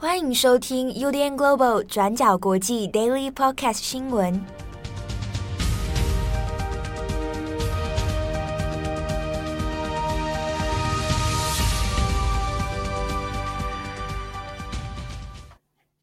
[0.00, 4.40] 欢迎收听 UDN Global 转角国际 Daily Podcast 新闻。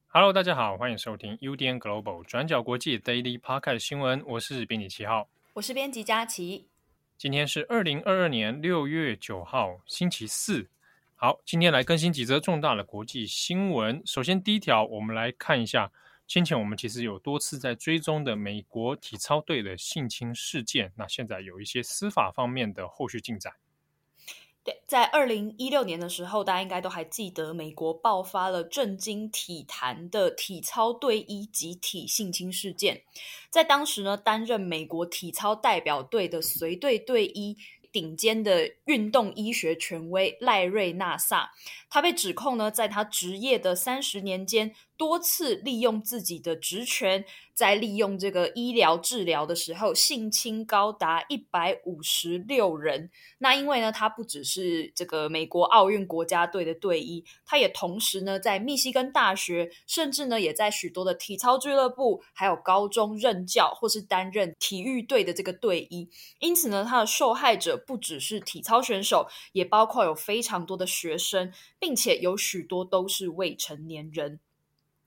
[0.10, 4.22] Hello，大家好，欢迎收听 UDN Global 转角国际 Daily Podcast 新闻。
[4.28, 6.68] 我是编辑七号，我是编辑佳琪。
[7.18, 10.68] 今天是二零二二年六月九号，星期四。
[11.18, 14.02] 好，今天来更新几则重大的国际新闻。
[14.06, 15.90] 首先，第一条，我们来看一下
[16.28, 20.92] 先前我们其实有多次在追踪的美国体操队的性侵事件。
[20.98, 23.54] 那现在有一些司法方面的后续进展。
[24.62, 33.04] 对，在二零一六年的时候，大家应该都还记得，美国爆发了震惊体坛的体操队医集体性侵事件。
[33.50, 37.56] 在当时呢，担任美国体操代表队的随队队医。
[37.96, 41.52] 顶尖的运动医学权威赖瑞纳萨，
[41.90, 53.10] 他被指控呢，在他职业的三十年间，多次利用自己的职权，在利用这个医疗治疗的时候，性侵高达一百五十六人。
[53.40, 66.10] 那因为呢，他不只是这个美国奥运国家队的队医，他也同时呢，在密西根大学，甚至呢，也在许多的体操俱乐部，还有高中任教，或是担任体育队的这个队医。
[66.40, 74.40] 因此呢，他的受害者不只是体操选手，也包括有非常多的学生，并且有许多都是未成年人。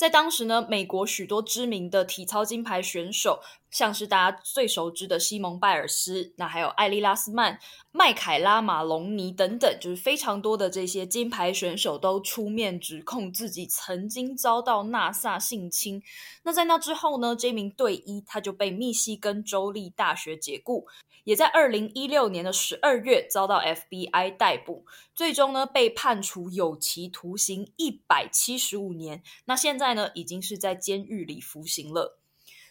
[0.00, 7.58] 在当时呢，美国许多知名的体操金牌选手，像是大家最熟知的西蒙拜尔斯，那还有艾莉拉斯曼、
[7.92, 16.02] 麦凯拉马龙尼等等，就是非常多的这些金牌选手都出面指控自己曾经遭到纳萨性侵。
[16.44, 20.86] 那在那之后呢，这名队医他就被密西根州立大学解雇，
[21.24, 29.22] 也在二零一六年的十二月遭到 FBI 逮捕，最终呢被判处有期徒刑一百七十五年。
[29.44, 32.18] 那现在呢，已经是在监狱里服刑了。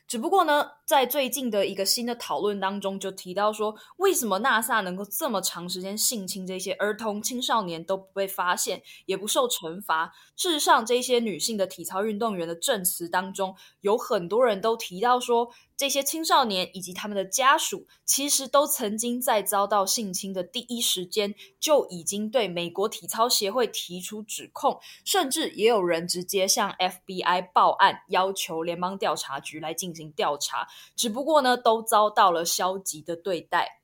[0.07, 10.11] 只不过呢，在最近的一个新的讨论当中，就提到说，为什么纳萨能够这么长时间性侵这些儿童、青少年都不被发现，也不受惩罚？
[10.35, 30.67] 事实上，这些女性的体操运动员的证词当中，有很多人都提到说，这些青少年以及他们的家属，其实都曾经在遭到性侵的第一时间，就已经对美国体操协会提出指控，甚至也有人直接向 FBI 报案，要求联邦调查局来进行调查。
[30.97, 33.78] 只不过呢，都遭到了消极的对待。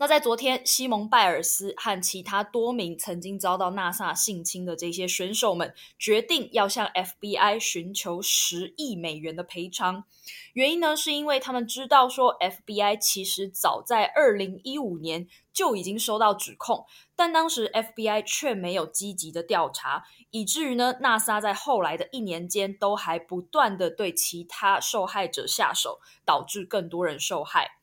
[0.00, 10.04] 那在昨天，西蒙拜尔斯和其他多名曾经遭到纳萨性侵的这些选手们，决定要向 FBI 寻求十亿美元的赔偿。
[10.54, 27.79] 原因呢，是因为他们知道说，FBI 其实早在二零一五年就已经收到指控，但当时 FBI 却没有积极的调查，以至于呢，纳萨在后来的一年间都还不断的对其他受害者下手，导致更多人受害。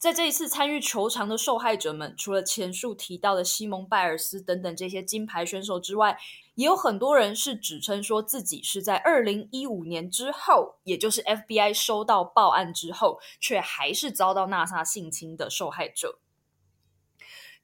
[0.00, 6.18] 在这一次参与求偿的受害者们，除了前述提到的西蒙拜尔斯等等这些金牌选手之外，
[6.54, 16.18] 也有很多人是指称说自己是在二零一五年之后，也就是 FBI 收到报案之后，却还是遭到纳萨性侵的受害者。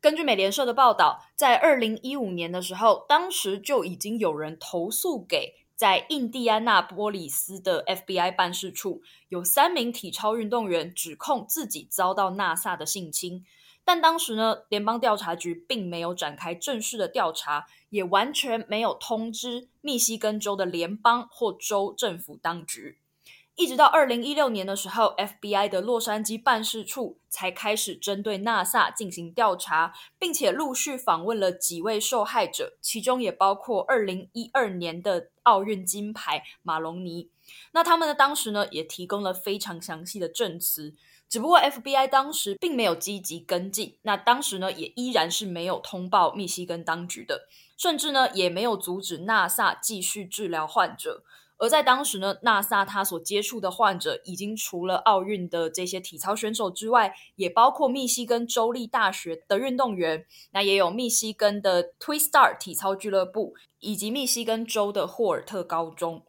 [0.02, 5.54] 根据美联社的报道，在二零一五年的时候，当时就已经有人投诉给。
[5.76, 13.44] 在印第安纳波里斯的 FBI 办事处，有三名体操运动员指控自己遭到纳萨的性侵，
[13.84, 22.98] 但当时呢，联邦调查局并没有展开正式的调查，也完全没有通知密西根州的联邦或州政府当局。
[23.56, 37.30] 一直到二零一六年的时候，FBI 的洛杉矶办事处才开始针对纳萨进行调查，并且陆续访问了几位受害者，其中也包括二零一二年的奥运金牌马龙尼。
[37.72, 40.94] 那他们呢，当时呢也提供了非常详细的证词，
[41.26, 51.24] 只不过 FBI 当时并没有积极跟进，那当时呢也依然是没有通报密西根当局的，甚至呢也没有阻止纳萨继续治疗患者。
[51.58, 66.25] 而在当时呢，纳萨他所接触的患者已经除了奥运的这些体操选手之外，也包括密西根州立大学的运动员，那也有密西根的 Twistar 体操俱乐部，以及密西根州的霍尔特高中。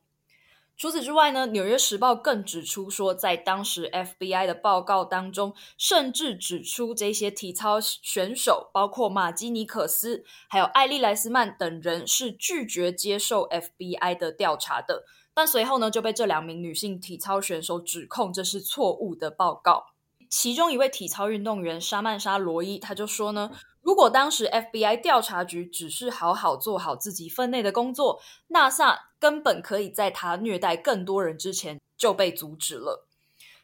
[0.78, 15.04] 除此之外呢，《纽约时报》更指出说，在当时 FBI 的报告当中，甚至指出这些体操选手，包括马基尼克斯还有艾利莱斯曼等人，是拒绝接受 FBI 的调查的。
[15.34, 19.97] 但随后呢，就被这两名女性体操选手指控这是错误的报告。
[20.30, 23.52] 其中一位体操运动员沙曼莎·罗伊，他就说呢，
[23.82, 33.06] 如果当时 FBI 调查局只是好好做好自己分内的工作，NASA 根本可以在他虐待更多人之前就被阻止了。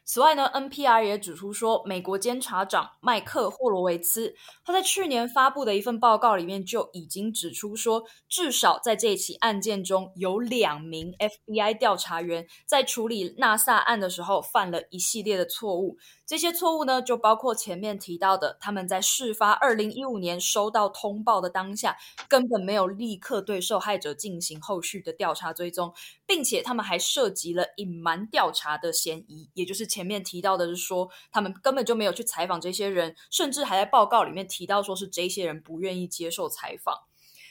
[0.06, 15.96] 此外呢，NPR 也指出说，美国监察长麦克霍罗维茨他在去年发布的一份报告里面就已经指出说，至少在这起案件中有两名 FBI 调查员在处理纳萨案的时候犯了一系列的错误。
[16.26, 21.98] 这些错误呢，就包括前面提到的，他们在事发二零一五年收到通报的当下，
[22.28, 25.92] 根本没有立刻对受害者进行后续的调查追踪，
[26.24, 37.02] 并且他们还涉及了隐瞒调查的嫌疑，也就是前面提到的是说，他们根本就没有去采访这些人，甚至还在报告里面提到说是这些人不愿意接受采访。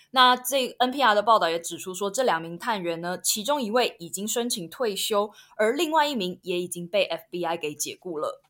[0.09, 8.41] 那这 NPR 的报道也指出说，这两名探员呢，其中一位已经申请退休，而另外一名也已经被 FBI 给解雇了。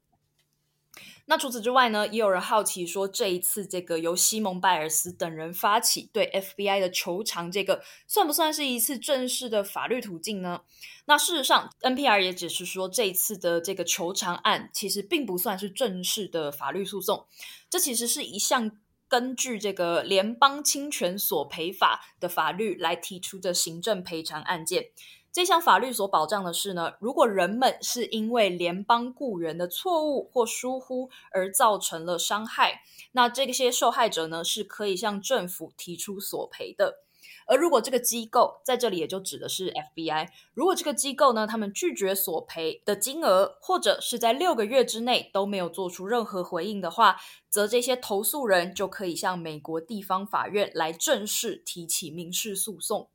[1.25, 10.61] 那除此之外呢，也有人好奇说，这一次这个由西蒙拜尔斯等人发起对 FBI 的求偿，这个算不算是一次正式的法律途径呢？
[11.05, 17.25] 那事实上，NPR 也只是说，这一次的这个求偿案其实并不算是正式的法律诉讼，
[17.69, 18.71] 这其实是一项
[19.07, 24.87] 根据这个联邦侵权索赔法的法律来提出的行政赔偿案件。
[25.33, 32.83] 这项法律所保障的是呢，如果人们是因为联邦雇员的错误或疏忽而造成了伤害，
[33.13, 36.99] 那这些受害者呢是可以向政府提出索赔的。
[37.47, 47.17] 而如果这个机构在这里也就指的是 FBI，如果这个机构呢，他们拒绝索赔的金额，或者是在六个月之内都没有做出任何回应的话，
[47.49, 53.09] 则这些投诉人就可以向美国地方法院来正式提起民事诉讼。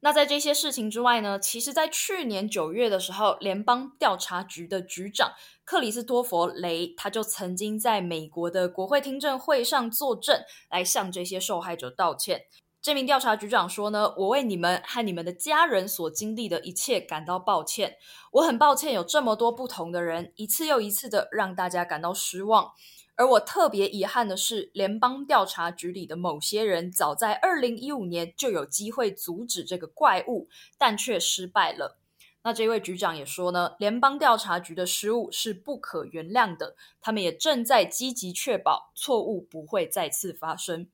[0.00, 5.32] 那在这些事情之外呢，其实，在去年九月的时候，联邦调查局的局长
[5.64, 10.40] 克里斯托弗雷，他就曾经在美国的国会听证会上作证，
[10.70, 12.42] 来向这些受害者道歉。
[12.80, 17.96] 这名调查局长说呢：“我为你们和你们的家人所经历的一切感到抱歉，
[18.30, 22.70] 我很抱歉有这么多不同的人，一次又一次的让大家感到失望。”
[23.18, 30.48] 而我特别遗憾的是，联邦调查局里的某些人早在二零一五年就有机会阻止这个怪物，
[30.78, 31.98] 但却失败了。
[32.44, 40.88] 那这位局长也说呢，联邦调查局的失误是不可原谅的，他们也正在积极确保错误不会再次发生。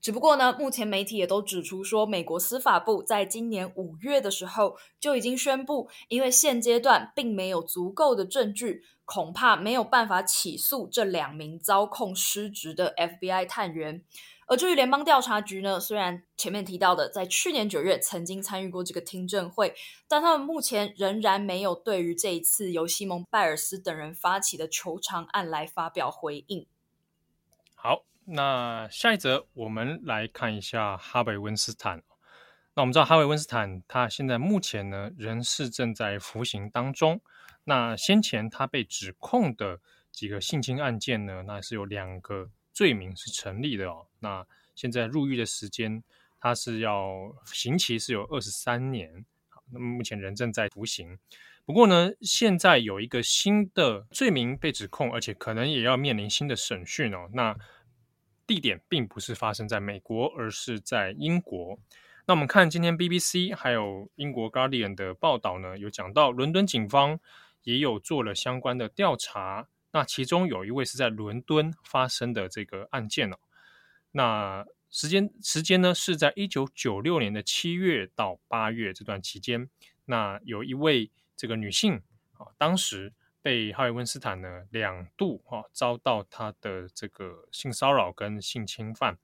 [0.00, 8.82] 只不过呢，目前媒体也都指出说，美国司法部在今年五月的时候就已经宣布，因为现阶段并没有足够的证据。
[9.04, 14.02] 恐怕没有办法起诉这两名遭控失职的 FBI 探员。
[14.46, 19.74] 而至于联邦调查局呢，虽然前面提到的在去年九月曾经参与过这个听证会，
[20.08, 26.66] 但他们目前仍然没有对于这一次由西蒙·拜尔斯等人发起的求偿案来发表回应。
[27.74, 32.02] 好，那下一则我们来看一下哈维·温斯坦。
[32.74, 37.20] 那我们知道哈维·温斯坦他现在目前呢仍是正在服刑当中。
[37.64, 39.80] 那先前他被指控的
[40.10, 44.06] 几个性侵案件呢，那是有两个罪名是成立的哦。
[44.20, 46.02] 那现在入狱的时间，
[46.40, 51.18] 他是要刑期是有二十三年，好，那么目前人正在服刑。
[51.64, 57.28] 不过呢，现在有一个新的罪名被指控，而且可能也要面临新的审讯哦。
[57.32, 57.56] 那
[58.46, 61.78] 地点并不是发生在美国，而是在英国。
[62.26, 67.20] 那我们看今天 BBC 还有英国 Guardian 的报道呢，有讲到伦敦警方。
[67.64, 73.38] 也有做了相关的调查，那其中有一位是在伦敦发生的这个案件哦。
[74.10, 79.70] 那时间时间呢是在一九九六年的七月到八月这段期间，
[80.06, 89.18] 那有一位这个女性啊，当时被哈里温斯坦呢两度啊遭到他的这个性骚扰跟性侵犯。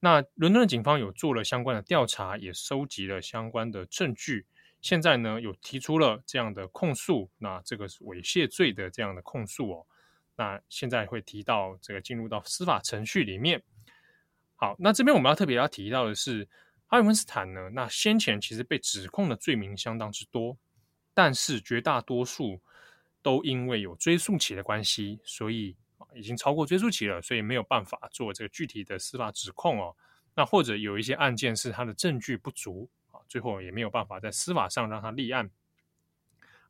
[0.00, 4.46] 那伦敦的警方有做了相关的调查，也收集了相关的证据。
[4.80, 9.86] 现在呢，有提出了这样的控诉，那这个是猥亵罪的这样的控诉哦。
[10.36, 13.60] 那现在会提到这个进入到司法程序里面。
[14.54, 16.48] 好，那这边我们要特别要提到的是，
[16.86, 20.56] 哈里温斯坦呢，那先前其实被指控的罪名相当之多，
[21.12, 22.60] 但是绝大多数
[23.28, 25.76] 都因为有追诉期的关系，所以
[26.14, 29.94] 已经超过追诉期了，所以没有办法做这个具体的司法指控哦。
[30.34, 33.20] 那或者有一些案件是他的证据不足啊。
[33.28, 35.50] 最后也没有办法在司法上让他立案。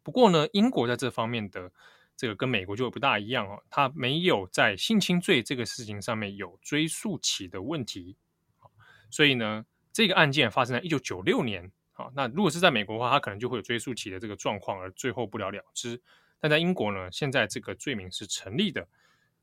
[0.03, 1.71] 不过呢，英国在这方面的
[2.17, 8.17] 这个跟美国就不大一样哦，他没有在性侵罪这个事情上面有追诉期的问题。
[9.11, 11.71] 所以呢，这个案件发生在一九九六年。
[11.93, 16.03] 好，那如果是在美国的话，他可能就会有追诉期的这个状况，而最后不了了之。
[16.41, 18.87] 但在英国呢，现在这个罪名是成立的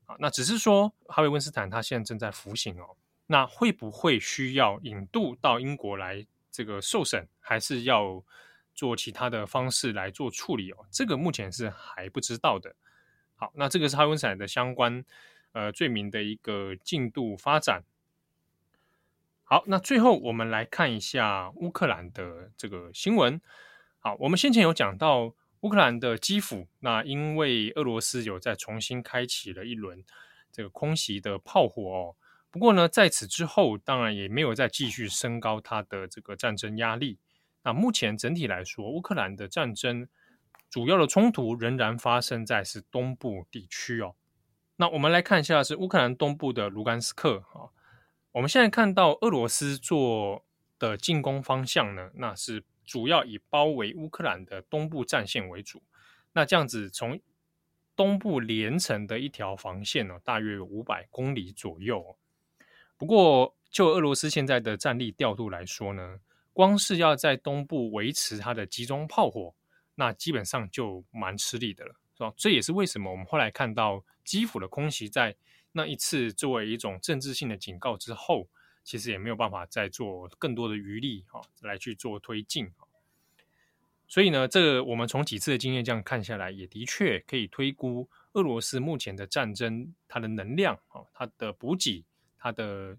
[0.06, 0.16] 啊。
[0.18, 2.96] 那只是说，哈维温斯坦他现在正在服刑哦。
[3.26, 8.22] 那会不会需要引渡到英国来这个受审，还是要
[8.72, 10.86] 做其他的方式来做处理哦？
[10.92, 12.74] 这个目前是还不知道的。
[13.34, 15.04] 好，那这个是哈维温斯坦的相关
[15.52, 17.82] 呃罪名的一个进度发展。
[19.42, 23.40] 好，那最后我们来看一下乌克兰的这个新闻。
[23.98, 25.34] 好，我们先前有讲到
[25.66, 30.04] 乌克兰的基辅，那因为俄罗斯有在重新开启了一轮
[30.52, 32.16] 这个空袭的炮火哦。
[32.52, 37.18] 不过呢，在此之后，当然也没有再继续升高它的这个战争压力。
[37.64, 40.06] 那目前整体来说，乌克兰的战争
[40.70, 44.14] 主要的冲突仍然发生在是东部地区哦。
[44.76, 47.74] 那我们来看一下是乌克兰东部的卢甘斯克啊。
[48.30, 50.44] 我们现在看到俄罗斯做
[50.78, 55.82] 的进攻方向呢，那是主要以包围乌克兰的东部战线为主。
[56.32, 57.20] 那这样子从
[57.94, 62.16] 东部连成的一条防线呢，大约有五百公里左右。
[62.96, 66.20] 不过就俄罗斯现在的战力调度来说呢，
[66.52, 69.54] 光是要在东部维持它的集中炮火，
[69.96, 72.32] 那基本上就蛮吃力的了，是吧？
[72.36, 75.36] 这也是为什么我们后来看到基辅的空袭在。
[75.72, 78.48] 那一次作为一种政治性的警告之后，
[78.86, 82.70] 其实也没有办法再做更多的余力哈，来去做推进。
[84.06, 92.04] 所以呢，这我们从几次的经验这样看下来，也的确可以推估俄罗斯目前的战争，它的能量啊，它的补给，
[92.38, 92.96] 它的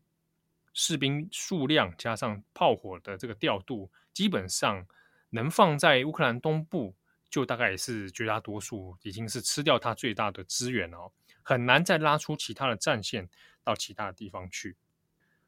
[0.73, 4.85] 士兵数量，加上炮火的这个调度，基本上
[5.29, 6.93] 能放在乌克兰东部，
[7.29, 11.09] 就大概是绝大多数已经是吃掉它最大的资源哦。
[11.43, 13.29] 很难再拉出其他的战线
[13.63, 14.75] 到其他的地方去。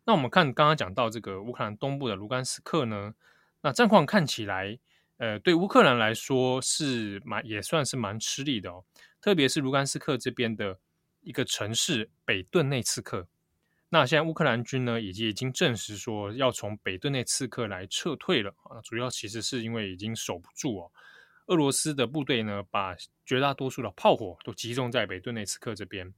[0.10, 3.14] 那我们看刚刚讲到这个乌克兰东部的卢甘斯克呢，
[3.62, 4.80] 那战况看起来，
[5.18, 8.84] 呃，对乌克兰来说是蛮也算是蛮吃力的哦。
[9.22, 10.80] 特别是卢甘斯克这边的
[11.22, 13.28] 一个城市北顿内茨克，
[13.90, 20.92] 那现在乌克兰军呢已经已经证实说要从北顿内茨克来撤退了啊，主要其实是因为已经守不住哦。
[21.46, 22.96] 俄罗斯的部队呢，把
[23.28, 26.12] 绝大多数的炮火都集中在北顿内茨克这边。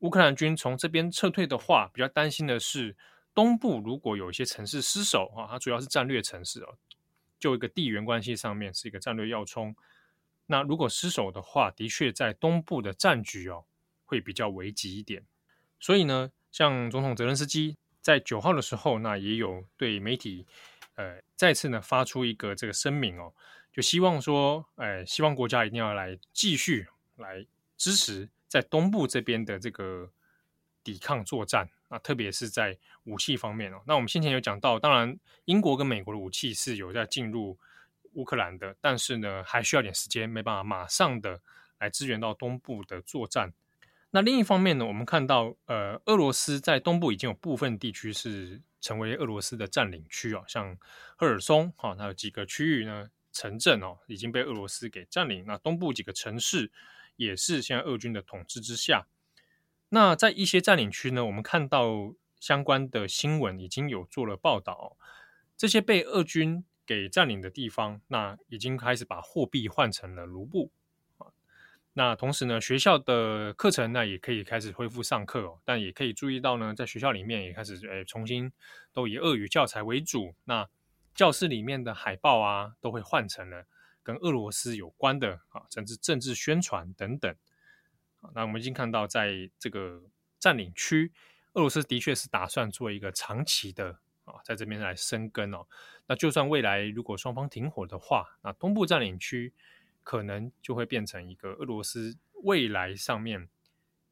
[0.00, 2.96] 乌克兰军从这边撤退的话，比较担心的是
[3.36, 6.78] 东部如果有一些城市失守啊，它主要是战略城市哦，
[7.38, 9.76] 就一个地缘关系上面是一个战略要冲。
[10.46, 13.66] 那如果失守的话，的确在东部的战局哦
[14.06, 15.22] 会比较危急一点。
[15.78, 20.46] 所以呢，像总统泽伦斯基在九号的时候，那也有对媒体
[20.94, 23.34] 呃再次呢发出一个这个声明哦。
[23.70, 30.10] 就希望说，哎，希望国家一定要来继续来支持在东部这边的这个
[30.82, 33.82] 抵抗作战那，特别是在武器方面哦。
[33.86, 37.58] 那我们先前有讲到，当然英国跟美国的武器是有在进入
[38.12, 41.40] 乌克兰的，但是呢，还需要点时间，没办法马上的
[41.78, 43.52] 来支援到东部的作战。
[44.10, 50.76] 那另一方面呢，我们看到，呃，俄罗斯在东部已经有部分地区是成为俄罗斯的占领区啊，像
[51.16, 53.08] 赫尔松哈，它有几个区域呢。
[53.32, 56.72] 城镇哦已经被俄罗斯给占领，那东部几个城市
[57.16, 59.06] 也是现在俄军的统治之下。
[59.88, 64.96] 那在一些占领区呢，我们看到相关的新闻已经有做了报道，
[65.56, 70.70] 这些被俄军给占领的地方，那已经开始把货币换成了卢布
[71.18, 71.28] 啊。
[71.94, 78.52] 那同时呢，学校的课程呢也可以开始恢复上课哦，但也可以注意到呢，在学校里面也开始诶重新
[78.92, 80.34] 都以俄语教材为主。
[80.44, 80.68] 那
[81.14, 83.66] 教室里面的海报啊，都会换成了
[84.02, 87.34] 跟俄罗斯有关的啊，甚至政治宣传等等。
[88.34, 90.02] 那我们已经看到，在这个
[90.38, 91.12] 占领区，
[91.54, 95.66] 俄罗斯的确是打算做一个长期的啊，在这边来生根哦。
[96.06, 99.52] 那就算未来如果双方停火的话，那东部占领区
[100.02, 103.48] 可能就会变成一个俄罗斯未来上面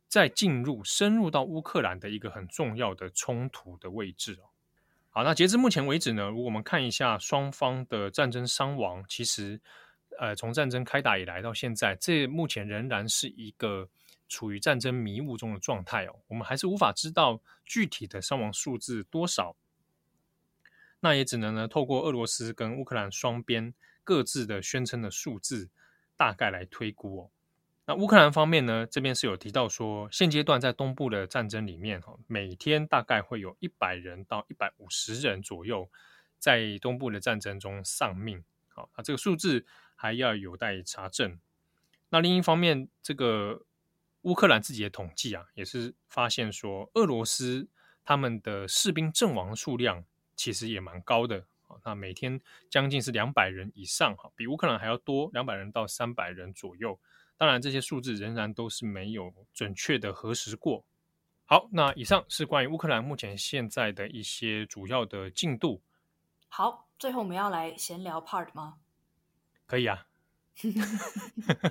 [0.09, 4.51] 再进入深入到乌克兰的一个很重要的冲突的位置哦。
[5.11, 9.61] 好，那截至目前为止呢，我们看一下双方的战争伤亡，其实，
[10.19, 13.89] 呃，从战争开打以来到现在，这目前仍然是一个
[14.35, 16.23] 处于战争迷雾中的状态哦。
[16.27, 19.57] 我们还是无法知道具体的伤亡数字多少，
[21.01, 23.73] 那也只能呢透过俄罗斯跟乌克兰双边
[24.03, 25.71] 各自的宣称的数字，
[26.17, 27.31] 大概来推估哦。
[27.87, 35.91] 那乌克兰方面呢，这边是有提到说，现阶段在东部的战争里面，哈，每天大概会有一百人到一百五十人左右
[36.39, 38.43] 在东部的战争中丧命。
[38.69, 41.39] 好，那这个数字还要有待查证。
[42.09, 43.67] 那另一方面，这个
[44.25, 47.69] 乌克兰自己的统计啊，也是发现说，俄罗斯
[48.05, 50.05] 他们的士兵阵亡数量
[50.35, 51.47] 其实也蛮高的。
[51.67, 56.99] 啊，那每天将近是两百人以上，哈，比乌克兰还要多两百人到三百人左右。
[57.37, 60.85] 当然，这些数字仍然都是没有准确的核实过。
[61.47, 65.83] 好，那以上是关于乌克兰目前现在的一些主要的进度。
[66.49, 68.77] 好，最后我们要来闲聊 part 吗？
[69.67, 70.07] 可以啊。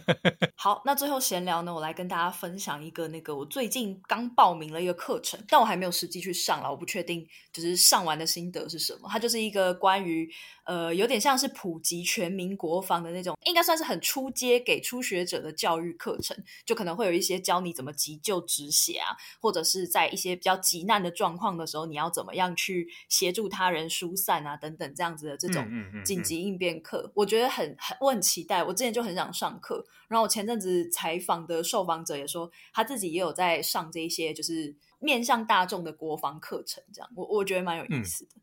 [0.56, 9.10] 好，那最后闲聊呢，我来跟大家分享一个那个我最近刚报名了一个课程，但我还没有实际去上了，我不确定就是上完的心得是什么。
[9.10, 10.30] 它就是一个关于
[10.66, 25.66] 呃有点像是普及全民国防的那种，应该算是很初阶给初学者的教育课程，就可能会有一些教你怎么急救止血啊，或者是在一些比较急难的状况的时候，你要怎么样去协助他人疏散啊等等这样子的这种
[26.06, 28.73] 紧急应变课，嗯嗯嗯嗯、我觉得很很我很期待我。
[28.74, 38.32] 我之前就很想上课，然后我前阵子采访的受访者也说，他自己也有在上这一些就是面向大众的国防课程，这样我我觉得蛮有意思的。
[38.38, 38.42] 嗯、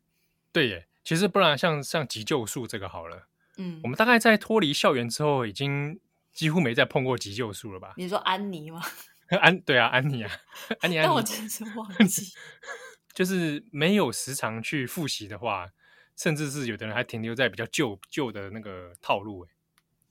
[0.53, 5.99] 对耶，其实不然像像急救术这个好了，嗯，我们大概在脱离校园之后，已经
[6.31, 7.93] 几乎没再碰过急救术了吧？
[7.97, 8.81] 你说安妮吗？
[9.41, 10.31] 安对啊，安妮啊，
[10.79, 12.31] 安妮，安妮，但我真是忘记，
[13.13, 15.69] 就是没有时常去复习的话，
[16.15, 19.45] 甚至是有的人还停留在比较旧旧的那个套路，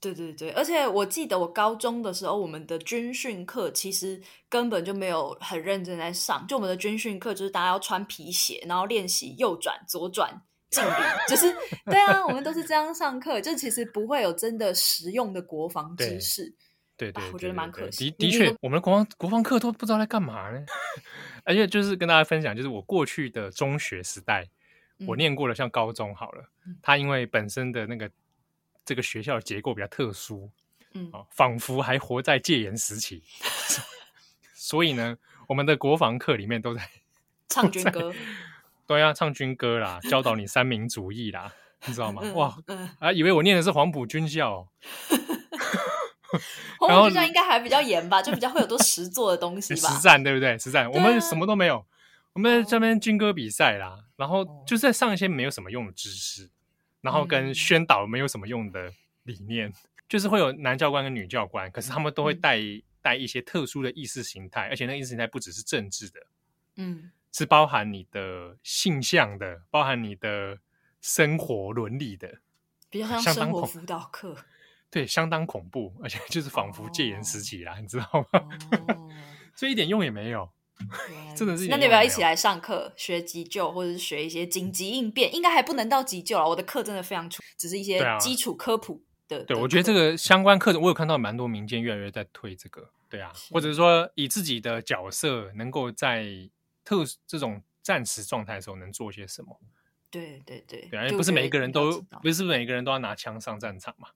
[0.01, 6.43] 对对对，而且我记得我高中的时候，我们的军训课其实根本就没有很认真在上。
[6.47, 10.41] 就我们的军训课，就是大家要穿皮鞋，然后练习右转、左转、
[10.71, 10.89] 敬礼，
[11.27, 11.55] 就是
[11.85, 16.51] 对啊，我们都是这样上课，就其实不会有真的实用的国防知识。
[16.97, 18.09] 对对，对，对，对，对，我觉得蛮可惜。
[18.09, 20.65] 的的确，我们的国防国防课都不知道在干嘛呢。
[21.45, 24.49] 而且就是跟大家分享，就是我过去的中学时代，
[25.05, 26.43] 我念过了，像高中好了，
[26.81, 28.09] 他因为本身的那个。
[28.85, 30.49] 这个学校的结构比较特殊，
[30.93, 33.23] 嗯，哦，仿佛还活在戒严时期，
[34.53, 36.89] 所以呢，我们的国防课里面都在
[37.47, 38.13] 唱军歌，
[38.87, 41.53] 对呀，唱军歌啦，教导你三民主义啦，
[41.85, 42.21] 你知道吗？
[42.23, 44.67] 嗯、哇，嗯、啊，以为我念的是黄埔军校，
[46.79, 50.57] 黄埔军校应该还比较严吧，就比较会有多实做的东西吧，实战对不对？
[50.57, 51.85] 实战，我们什么都没有，
[52.33, 56.49] 我们在这边军歌比赛啦，然后就是在上一些没有什么用的知识。
[57.01, 58.93] 然后跟宣导没有什么用的
[59.23, 59.73] 理念，嗯、
[60.07, 66.19] 就是会有男教官跟女教官，可是他们都会带、嗯、带一些特殊的意识形态，而且那意识形态不只是政治的，
[66.75, 70.59] 嗯，是包含你的性向的，包含你的
[71.01, 72.39] 生活伦理的，
[72.89, 74.37] 比较像生活辅导课，
[74.89, 78.39] 对，相当恐怖，而且就是仿佛戒严时期啦，哦、你知道吗？
[78.87, 79.09] 哦、
[79.55, 80.49] 所以一点用也没有。
[81.35, 85.33] 真的是，那你要不要一起来上课学急救，或者是学一些紧急应变？
[85.33, 86.47] 应该还不能到急救啊。
[86.47, 89.39] 我的课真的非常粗，只是一些基础科普的。
[89.43, 92.89] 对，对我觉得这个相关课程，我有看到蛮多民间越来越在推这个。
[93.09, 96.25] 对啊，或者是说以自己的角色能够在
[96.85, 99.59] 特这种战时状态的时候能做些什么？
[100.09, 104.09] 对对对，对啊，因为不是每一个人都不是每一个人都要拿枪上战场嘛。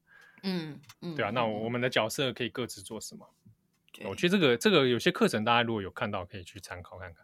[0.44, 3.28] 嗯嗯，对啊，那我们的角色可以各自做什么？
[3.96, 7.24] 对我觉得这个这个有些课程，大家如果有看到，可以去参考看看。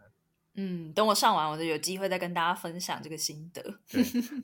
[0.54, 3.78] 嗯，等我上完，我就有机会再跟大家分享这个心得。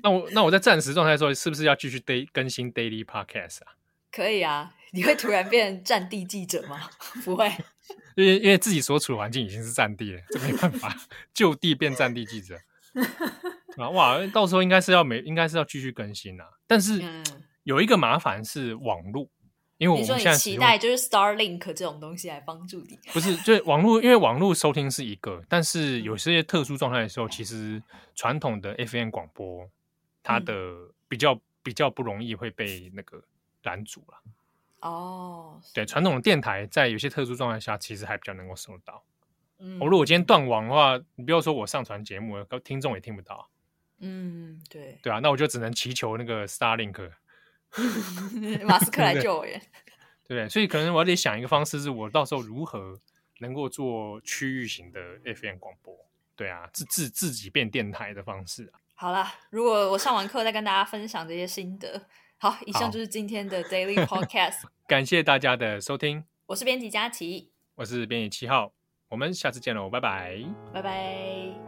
[0.03, 3.77] 那我那我在战时状态的时候，是不是要继续 day 更新 daily podcast 啊？
[4.11, 6.89] 可以啊，你会突然变战地记者吗？
[7.25, 7.47] 不会，
[8.17, 10.97] 因为因为自己所处的环境已经是战地了，这没办法，
[11.35, 12.59] 就地变战地记者。
[13.77, 16.45] 啊哇，到时候应该是要没，应该是要继续更新啊。
[16.67, 17.03] 但是
[17.65, 19.31] 有一个麻烦是网路。
[19.79, 27.81] 因为我们现在期待就是 Starlink 这种东西来帮助你，不是，就是网络，因为网络收听是一个，但是有些特殊状态的时候，其实
[28.17, 29.71] 传统的 FM 广播，
[30.21, 33.23] 它的比较比较不容易会被那个
[33.63, 34.19] 拦阻了。
[34.81, 39.05] 哦，对，传统的电台在有些特殊状态下，其实还比较能够收到。
[39.61, 43.49] 嗯，我如果今天断网的话，你不要说我上传节目，听众也听不到。
[44.01, 47.11] 嗯，对，对啊，那我就只能祈求那个 Starlink。
[48.67, 49.61] 马斯克来救我耶！
[50.27, 50.49] 对不对？
[50.49, 52.99] 所以可能我得想一个方式，是我到时候如何
[53.41, 55.01] 能够做区域型的
[55.35, 55.95] FM 广播？
[56.37, 58.81] 对啊，自自自己变电台的方式啊。
[58.95, 62.07] 好啦，如果我上完课再跟大家分享这些心得。
[62.39, 64.63] 好，以上就是今天的 Daily Podcast。
[64.87, 68.73] 感谢大家的收听，我是编辑佳琪，我是编辑七号，
[69.09, 70.39] 我们下次见喽，拜拜，
[70.73, 71.68] 拜拜。